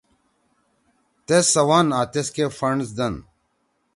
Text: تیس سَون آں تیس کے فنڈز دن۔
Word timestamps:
تیس 1.25 1.45
سَون 1.53 1.87
آں 1.99 2.05
تیس 2.13 2.27
کے 2.35 2.45
فنڈز 2.57 2.89
دن۔ 2.97 3.15